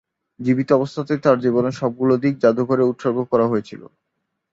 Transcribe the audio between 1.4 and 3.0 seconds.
জীবনের সবগুলো দিক জাদুঘরে